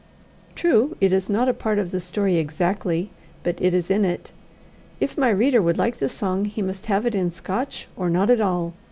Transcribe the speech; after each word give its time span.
True 0.55 0.97
it 0.99 1.13
is 1.13 1.29
not 1.29 1.47
a 1.47 1.53
part 1.53 1.77
of 1.77 1.91
the 1.91 1.99
story 1.99 2.37
exactly, 2.37 3.11
but 3.43 3.61
it 3.61 3.71
is 3.71 3.91
in 3.91 4.03
it. 4.03 4.31
If 4.99 5.15
my 5.15 5.29
reader 5.29 5.61
would 5.61 5.77
like 5.77 5.97
the 5.97 6.09
song, 6.09 6.45
he 6.45 6.63
must 6.63 6.87
have 6.87 7.05
it 7.05 7.13
in 7.13 7.29
Scotch 7.29 7.87
or 7.95 8.09
not 8.09 8.31
at 8.31 8.41
all. 8.41 8.73